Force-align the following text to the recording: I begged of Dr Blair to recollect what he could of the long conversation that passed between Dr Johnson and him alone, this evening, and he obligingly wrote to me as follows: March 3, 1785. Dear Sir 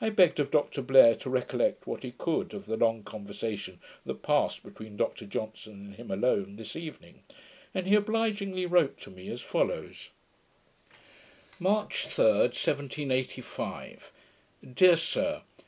I 0.00 0.10
begged 0.10 0.38
of 0.38 0.52
Dr 0.52 0.80
Blair 0.82 1.16
to 1.16 1.28
recollect 1.28 1.84
what 1.84 2.04
he 2.04 2.12
could 2.12 2.54
of 2.54 2.66
the 2.66 2.76
long 2.76 3.02
conversation 3.02 3.80
that 4.06 4.22
passed 4.22 4.62
between 4.62 4.96
Dr 4.96 5.26
Johnson 5.26 5.72
and 5.84 5.94
him 5.96 6.12
alone, 6.12 6.54
this 6.54 6.76
evening, 6.76 7.24
and 7.74 7.84
he 7.84 7.96
obligingly 7.96 8.66
wrote 8.66 8.98
to 9.00 9.10
me 9.10 9.26
as 9.30 9.40
follows: 9.40 10.10
March 11.58 12.06
3, 12.06 12.24
1785. 12.24 14.12
Dear 14.76 14.96
Sir 14.96 15.42